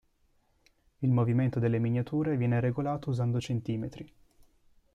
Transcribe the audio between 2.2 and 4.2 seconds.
viene regolato usando centimetri.